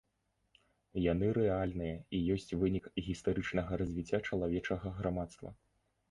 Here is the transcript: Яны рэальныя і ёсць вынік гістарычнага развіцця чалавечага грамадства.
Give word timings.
Яны 1.11 1.27
рэальныя 1.37 1.97
і 2.19 2.21
ёсць 2.35 2.49
вынік 2.63 2.85
гістарычнага 3.09 3.71
развіцця 3.81 4.19
чалавечага 4.31 4.95
грамадства. 5.01 5.53